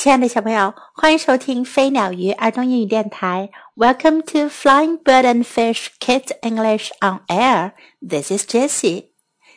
[0.00, 3.50] 亲爱的小朋友，欢迎收听飞鸟鱼儿童英语电台。
[3.74, 7.72] Welcome to Flying Bird and Fish Kids English on Air.
[8.06, 9.08] This is Jessie.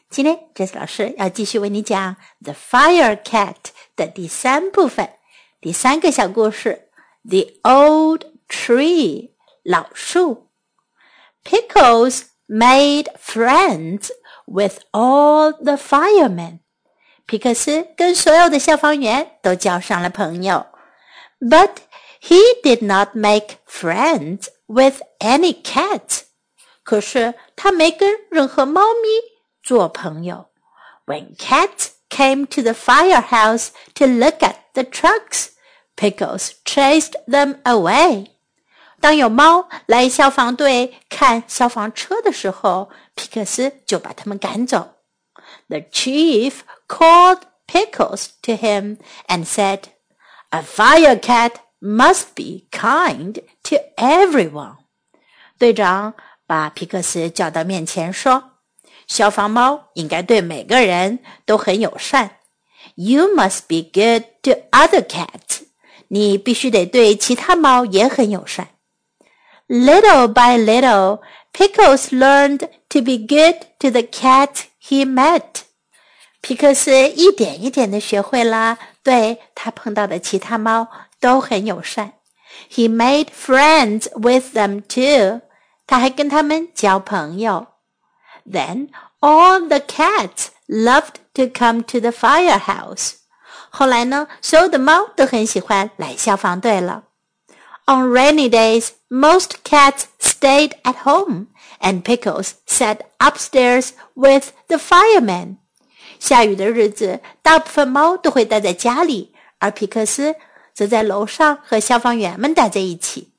[0.10, 3.54] 今天，Jessie 老师要继续为你讲《The Fire Cat》
[3.96, 5.10] 的第三部分，
[5.62, 6.90] 第三个小故事《
[7.30, 9.30] The Old Tree》
[9.62, 10.50] 老树。
[11.44, 14.10] Pickles made friends
[14.48, 16.62] with all the firemen.
[17.26, 20.66] 皮克斯跟所有的消防员都交上了朋友，
[21.40, 21.70] but
[22.22, 26.22] he did not make friends with any cat。
[26.84, 29.10] 可是他没跟任何猫咪
[29.62, 30.50] 做朋友。
[31.06, 35.50] When cats came to the firehouse to look at the trucks,
[35.96, 38.28] Pickles chased them away。
[39.00, 44.96] 当有猫来消防队看消防车的时候，皮克斯就把它们赶走。
[45.68, 49.90] The chief called Pickles to him and said,
[50.52, 54.78] A fire cat must be kind to everyone.
[55.58, 56.14] 队长
[56.48, 58.44] 把皮克斯叫到面前说：“
[59.08, 62.38] 消防猫应该对每个人都很友善。
[62.96, 65.64] You must be good to other cats.
[66.08, 68.70] 你必须得对其他猫也很友善。”
[69.70, 71.22] Little by little,
[71.54, 75.66] Pickles learned to be good to the cat he met.
[76.44, 80.88] 皮克斯一点一点的学会了对他碰到的其他猫
[81.20, 82.14] 都很友善。
[82.72, 85.42] He made friends with them too.
[85.86, 87.68] 他还跟他们交朋友。
[88.50, 93.14] Then all the cats loved to come to the firehouse.
[93.70, 97.04] 后来呢，所有的猫都很喜欢来消防队了。
[97.86, 101.48] On rainy days, most cats stayed at home,
[101.80, 105.58] and Pickles sat upstairs with the firemen.
[106.19, 110.35] 下雨的日子，大部分猫都会待在家里，而皮克斯
[110.73, 113.33] 则在楼上和消防员们待在一起。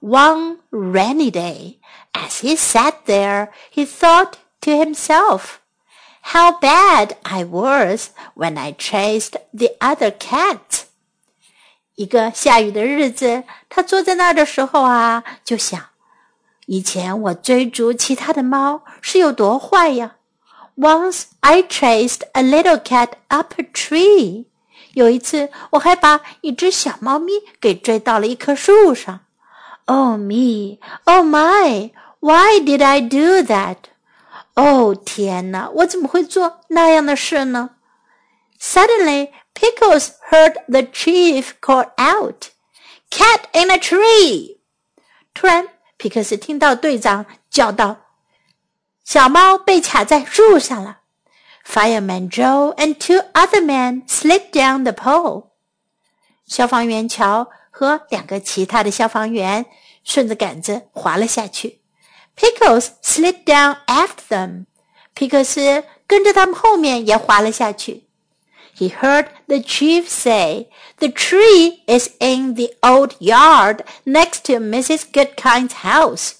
[0.00, 1.76] One rainy day,
[2.12, 5.58] as he sat there, he thought to himself,
[6.22, 10.84] "How bad I was when I chased the other cat."
[11.96, 15.78] 一个下雨的日子，他坐在那儿的时候啊，就想：
[16.64, 20.16] 以前我追逐其他的猫是有多坏呀
[20.79, 24.45] ！Once I chased a little cat up a tree.
[24.93, 29.21] 有一次，我还把一只小猫咪给追到了一棵树上。
[29.85, 33.77] Oh me, oh my, why did I do that?
[34.55, 37.71] 哦天哪，我怎么会做那样的事呢？
[38.59, 42.47] Suddenly, Pickles heard the chief call out,
[43.09, 44.57] "Cat in a tree!"
[45.33, 45.67] 突然，
[45.97, 47.97] 皮克斯听到队长叫道。
[49.04, 50.98] 小猫被卡在树上了。
[51.66, 55.50] Fireman Joe and two other men slid down the pole。
[56.46, 59.66] 消防员乔和两个其他的消防员
[60.02, 61.80] 顺着杆子滑了下去。
[62.36, 64.64] Pickles slid down after them。
[65.14, 68.04] 皮克斯跟着他们后面也滑了下去。
[68.76, 70.68] He heard the chief say,
[70.98, 75.02] "The tree is in the old yard next to Mrs.
[75.12, 76.32] Goodkind's house."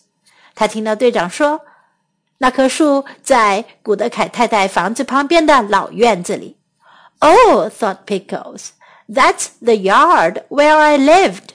[0.54, 1.62] 他听到队长说。
[2.42, 6.56] 那棵树在古德凯太太房子旁边的老院子里。
[7.18, 8.70] Oh, thought Pickles,
[9.06, 11.50] that's the yard where I lived.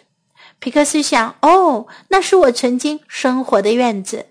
[0.60, 4.28] 皮克斯想，哦，那是我曾经生活的院子。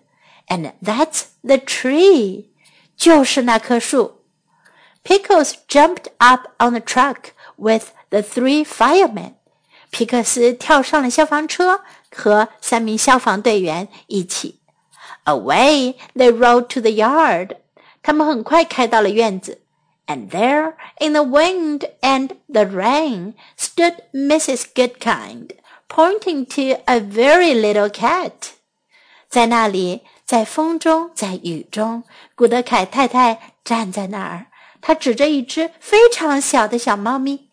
[0.46, 2.46] And that's the tree，
[2.96, 4.20] 就是那棵树。
[5.02, 9.32] Pickles jumped up on the truck with the three firemen。
[9.90, 11.80] 皮克斯跳上了消防车，
[12.14, 14.60] 和三名消防队员一起。
[15.25, 17.57] Away they rode to the yard.
[18.01, 19.61] 他们很快开到了院子。
[20.07, 24.63] And there, in the wind and the rain, stood Mrs.
[24.73, 25.51] Goodkind,
[25.87, 28.53] pointing to a very little cat.
[29.29, 32.03] 在那里，在风中，在雨中，
[32.33, 34.47] 古德凯太太站在那儿，
[34.81, 37.51] 她指着一只非常小的小猫咪。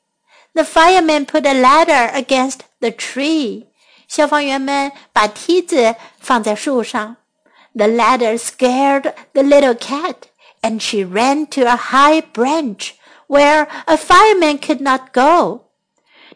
[0.54, 3.66] The firemen put a ladder against the tree.
[4.08, 7.16] 消防员们把梯子放在树上。
[7.74, 10.28] the ladder scared the little cat,
[10.62, 12.92] and she ran to a high branch
[13.28, 15.66] where a fireman could not go.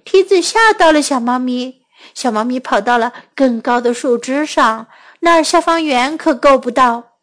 [0.04, 1.82] 梯子吓到了小猫咪，
[2.14, 4.86] 小猫咪跑到了更高的树枝上，
[5.20, 7.16] 那儿消防员可够不到。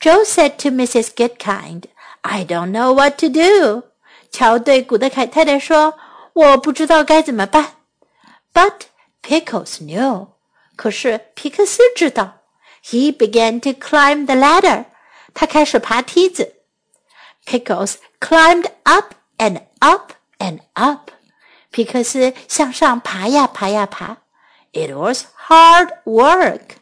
[0.00, 1.10] Joe said to Mrs.
[1.14, 1.84] Goodkind,
[2.22, 3.84] "I don't know what to do."
[4.30, 7.76] 乔对古德凯太太说：“我不知道该怎么办。”
[8.52, 8.72] But
[9.22, 10.28] Pickles knew.
[10.76, 12.39] 可是皮克斯知道。
[12.82, 14.86] he began to climb the ladder.
[15.34, 16.54] 他开始爬梯子。
[17.44, 21.10] Pickles climbed up and up and up.
[21.70, 24.18] 皮克斯向上爬呀爬呀爬。
[24.72, 26.76] It was hard work.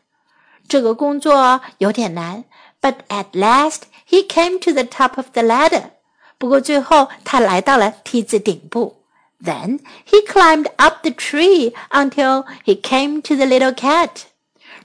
[0.69, 2.45] 这个工作有点难。
[2.81, 5.91] But at last he came to the top of the ladder.
[6.39, 9.05] 不过最后他来到了梯子顶部。
[9.43, 14.27] Then he climbed up the tree until he came to the little cat.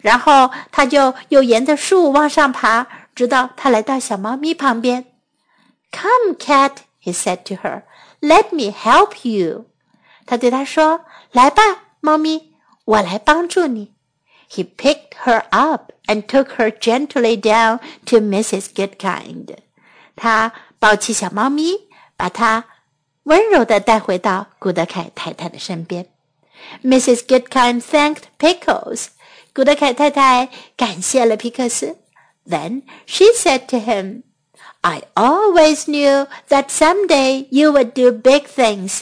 [0.05, 5.07] 然后他就又沿着树往上爬，直到他来到小猫咪旁边。
[5.91, 6.73] Come, cat,
[7.03, 7.85] he said to her.
[8.21, 9.65] Let me help you.
[10.27, 11.63] 他对她说：“来吧，
[12.01, 12.53] 猫咪，
[12.85, 13.95] 我来帮助你。”
[14.53, 18.75] He picked her up and took her gently down to Mrs.
[18.75, 19.57] Goodkind.
[20.15, 22.65] 他抱起小猫咪，把它
[23.23, 26.07] 温柔地带回到古德凯太太的身边。
[26.83, 27.21] Mrs.
[27.27, 29.07] Goodkind thanked Pickles.
[29.54, 31.98] 古德凯太太感谢了皮克斯。
[32.48, 34.24] Then she said to him,
[34.82, 39.02] "I always knew that someday you would do big things."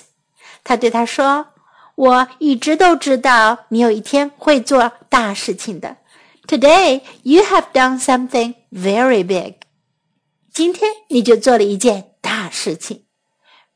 [0.63, 5.97] 她对他说：“我一直都知道你有一天会做大事情的。
[6.47, 9.55] Today you have done something very big.
[10.53, 13.03] 今天你就做了一件大事情。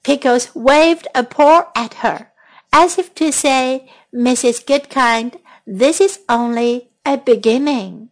[0.04, 2.28] Pickles waved a paw at her,
[2.72, 4.62] as if to say, "Mrs.
[4.66, 5.34] Goodkind,
[5.66, 8.10] this is only a beginning."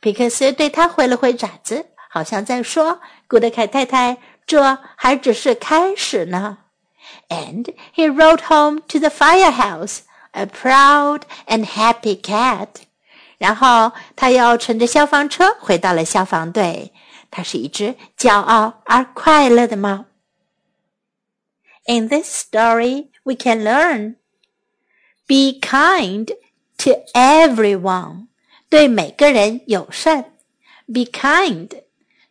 [0.00, 6.58] 皮克斯对他挥了挥爪子，好像在说：“古德凯太太，这还只是开始呢。”
[7.28, 10.00] And he rode home to the firehouse,
[10.32, 12.68] a proud and happy cat.
[13.38, 16.92] 然后他又乘着消防车回到了消防队。
[17.30, 20.06] 它是一只骄傲而快乐的猫。
[21.84, 24.16] In this story, we can learn:
[25.26, 26.34] be kind
[26.82, 28.26] to everyone.
[28.68, 30.32] 对每个人友善。
[30.86, 31.82] Be kind，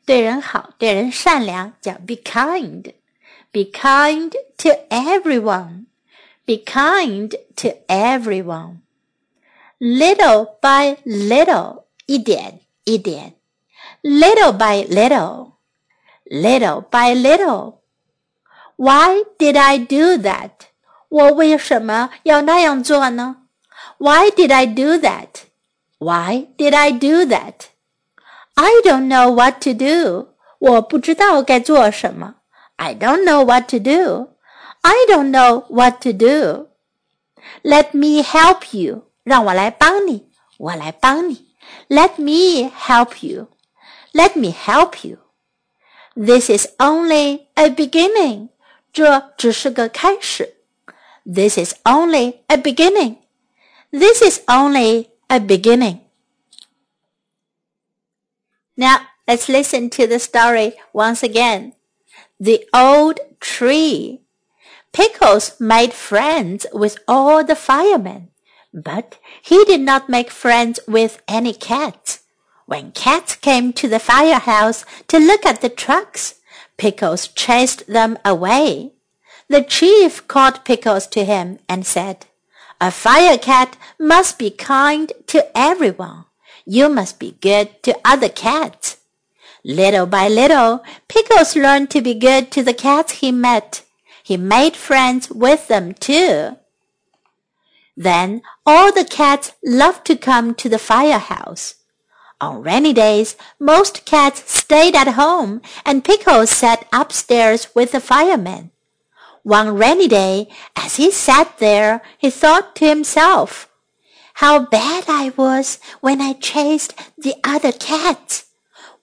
[0.06, 5.86] 对人好，对人善良，叫 be kind。Be kind to everyone.
[6.46, 8.80] Be kind to everyone.
[9.80, 13.34] Little by little, 一点一点。
[14.04, 15.54] little by little,
[16.25, 17.80] little by little.
[18.75, 20.52] Why did I do that?
[21.10, 23.41] 我为什么要那样做呢
[24.02, 25.46] ？Why did I do that?
[26.00, 27.69] Why did I do that?
[28.56, 30.28] I don't know what to do.
[30.60, 32.36] 我不知道该做什么。
[32.78, 34.30] I don't know what to do.
[34.81, 36.68] I don't know what to do.
[37.64, 39.04] Let me help you.
[39.24, 40.28] 让我来帮你，
[40.58, 41.48] 我来帮你。
[41.90, 43.48] Let me help you.
[44.14, 45.18] Let me help you.
[46.16, 48.50] This is only a beginning.
[48.94, 50.56] 这只是个开始。
[51.25, 53.18] This is only a beginning.
[53.93, 56.00] This is only a beginning.
[58.75, 61.75] Now let's listen to the story once again.
[62.41, 64.23] The old tree.
[64.94, 68.29] Pickles made friends with all the firemen,
[68.73, 72.21] but he did not make friends with any cats.
[72.65, 76.41] When cats came to the firehouse to look at the trucks,
[76.79, 78.93] Pickles chased them away.
[79.49, 82.27] The chief called Pickles to him and said,
[82.82, 86.25] A fire cat must be kind to everyone.
[86.67, 88.96] You must be good to other cats.
[89.64, 93.84] Little by little, Pickles learned to be good to the cats he met.
[94.25, 96.56] He made friends with them too.
[97.96, 101.77] Then all the cats loved to come to the firehouse.
[102.41, 108.72] On rainy days, most cats stayed at home and Pickles sat upstairs with the firemen.
[109.43, 113.69] One rainy day, as he sat there, he thought to himself,
[114.34, 118.46] How bad I was when I chased the other cats.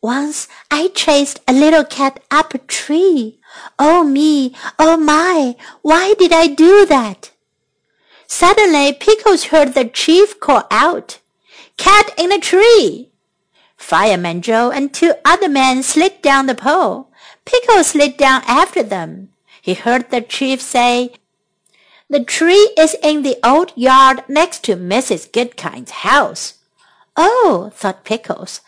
[0.01, 3.41] Once I chased a little cat up a tree.
[3.77, 7.31] Oh me, oh my, why did I do that?
[8.25, 11.19] Suddenly Pickles heard the chief call out,
[11.75, 13.12] Cat in a tree!
[13.75, 17.12] Fireman Joe and two other men slid down the pole.
[17.43, 19.29] Pickle slid down after them.
[19.62, 21.13] He heard the chief say,
[22.10, 25.32] The tree is in the old yard next to Mrs.
[25.32, 26.56] Goodkind's house.
[27.16, 28.62] Oh, thought Pickles,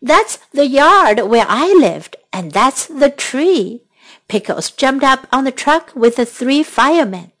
[0.00, 3.82] that's the yard where I lived, and that's the tree.
[4.28, 7.32] Pickles jumped up on the truck with the three firemen.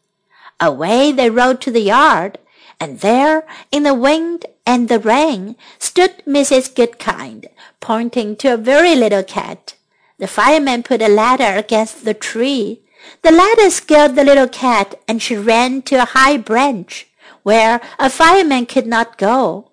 [0.58, 2.38] Away they rode to the yard,
[2.80, 6.74] and there, in the wind and the rain, stood Mrs.
[6.74, 7.46] Goodkind,
[7.80, 9.74] pointing to a very little cat.
[10.18, 12.82] The fireman put a ladder against the tree.
[13.22, 17.06] The ladder scared the little cat, and she ran to a high branch,
[17.42, 19.70] where a fireman could not go.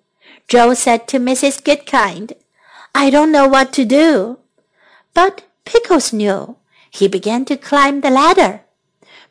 [0.48, 1.60] Joe said to Mrs.
[1.62, 2.32] Goodkind,
[2.94, 4.38] I don't know what to do.
[5.12, 6.56] But Pickles knew.
[6.90, 8.62] He began to climb the ladder.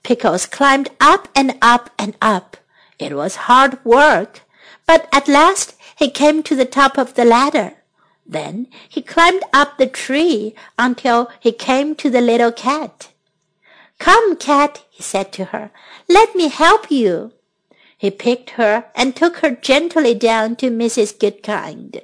[0.04, 2.58] Pickles climbed up and up and up.
[3.00, 4.42] It was hard work,
[4.86, 7.78] but at last he came to the top of the ladder.
[8.26, 13.10] Then he climbed up the tree until he came to the little cat.
[14.00, 15.72] Come, cat, he said to her,
[16.10, 17.34] let me help you.
[17.98, 21.18] He picked her and took her gently down to Mrs.
[21.18, 22.02] Goodkind.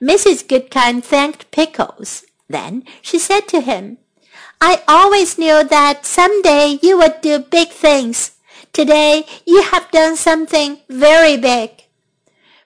[0.00, 0.46] Mrs.
[0.46, 2.24] Goodkind thanked Pickles.
[2.48, 3.98] Then she said to him,
[4.60, 8.32] I always knew that some day you would do big things.
[8.72, 11.84] Today you have done something very big.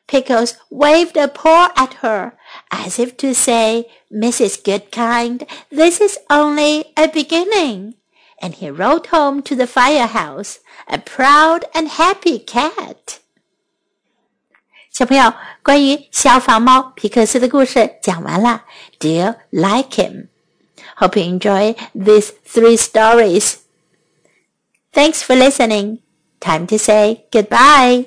[0.06, 2.33] Pickles waved a paw at her,
[2.71, 4.61] as if to say, Mrs.
[4.63, 7.95] Goodkind, this is only a beginning.
[8.41, 13.19] And he rode home to the firehouse, a proud and happy cat.
[14.91, 18.65] 小朋友，关于小法猫皮克斯的故事讲完了。
[18.99, 20.27] Do you like him?
[20.97, 23.57] Hope you enjoy these three stories.
[24.91, 25.99] Thanks for listening.
[26.39, 28.05] Time to say goodbye.